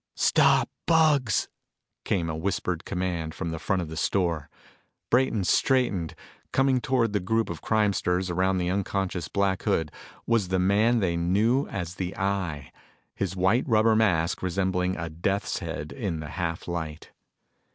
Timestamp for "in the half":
15.91-16.67